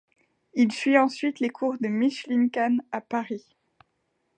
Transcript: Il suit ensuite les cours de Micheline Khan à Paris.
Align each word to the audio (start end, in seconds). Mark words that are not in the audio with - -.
Il 0.55 0.71
suit 0.71 0.97
ensuite 0.97 1.39
les 1.39 1.51
cours 1.51 1.77
de 1.79 1.87
Micheline 1.87 2.49
Khan 2.49 2.77
à 2.91 3.01
Paris. 3.01 3.45